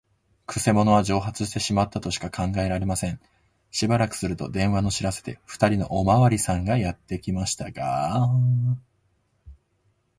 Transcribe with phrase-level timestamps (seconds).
[0.47, 3.19] くせ者は蒸発してしまったとしか考えられません。
[3.69, 8.27] しばらくすると、電話の知らせで、ふたりのおまわりさんがやってきましたが、